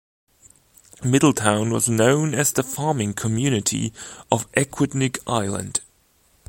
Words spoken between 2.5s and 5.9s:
the "farming community" of Aquidneck Island.